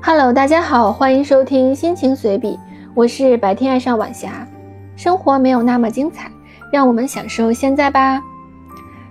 [0.00, 2.58] Hello，大家好，欢迎收听心情随笔，
[2.94, 4.46] 我是白天爱上晚霞。
[4.96, 6.30] 生活没有那么精彩，
[6.72, 8.22] 让我们享受现在吧。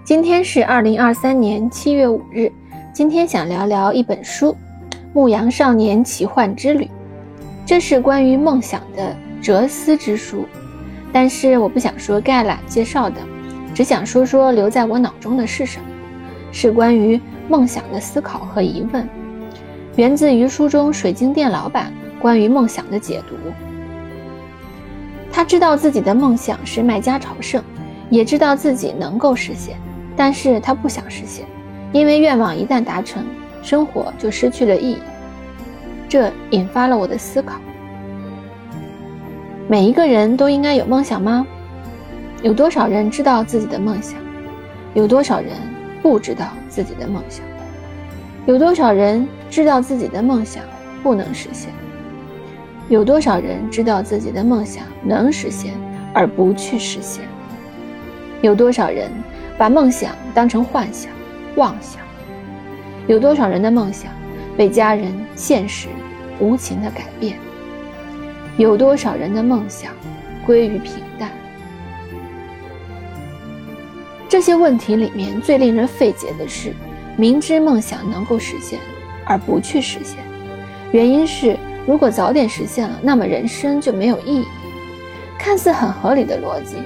[0.05, 2.50] 今天是二零二三年七月五日，
[2.93, 4.54] 今天想聊聊一本书
[5.13, 6.86] 《牧羊少年奇幻之旅》，
[7.65, 10.45] 这是关于梦想的哲思之书。
[11.11, 13.18] 但是我不想说概览介绍的，
[13.75, 15.85] 只想说说留在我脑中的是什么，
[16.51, 19.07] 是关于梦想的思考和疑问。
[19.97, 23.36] 源自于书中水晶店老板关于梦想的解读。
[25.32, 27.64] 他知道自己的梦想是卖家朝圣，
[28.11, 29.75] 也知道自己能够实现，
[30.15, 31.46] 但是他不想实现，
[31.93, 33.25] 因为愿望一旦达成，
[33.64, 35.00] 生活就失去了意义。
[36.08, 37.55] 这引发了我的思考：
[39.67, 41.45] 每一个人都应该有梦想吗？
[42.44, 44.14] 有多少人知道自己的梦想？
[44.93, 45.53] 有多少人
[46.03, 47.43] 不知道自己的梦想？
[48.45, 50.63] 有多少人知道自己的梦想
[51.01, 51.71] 不能实现？
[52.89, 55.73] 有多少人知道自己的梦想能实现
[56.13, 57.23] 而不去实现？
[58.41, 59.11] 有多少人
[59.57, 61.11] 把梦想当成幻想、
[61.55, 62.01] 妄想？
[63.07, 64.11] 有多少人的梦想
[64.55, 65.87] 被家人、现实
[66.39, 67.37] 无情的改变？
[68.57, 69.93] 有多少人的梦想
[70.45, 71.31] 归于平淡？
[74.29, 76.73] 这些问题里面最令人费解的是。
[77.19, 78.77] 明知梦想能够实现，
[79.28, 80.17] 而不去实现，
[80.92, 84.45] 原因是如果早点实现了，那么人生就没有意义。
[85.38, 86.78] 看似很合理的逻辑，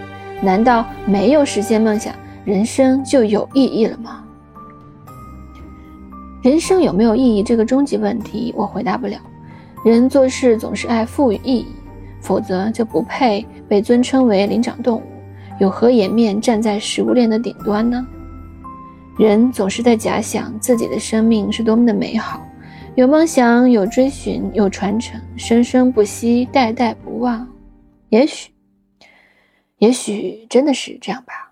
[0.41, 4.23] 难道没有实现梦想，人生就有意义了吗？
[6.41, 9.17] 人生有没有意义这个终极问题，我回答不了。
[9.85, 11.67] 人做事总是爱赋予意义，
[12.19, 15.03] 否则就不配被尊称为灵长动物，
[15.59, 18.05] 有何颜面站在食物链的顶端呢？
[19.17, 22.41] 人总是在假想自己的生命是多么的美好，
[22.95, 27.47] 有梦想，有追寻，有传承，生生不息，代代不忘。
[28.09, 28.51] 也许，
[29.77, 31.50] 也许真的是这样吧。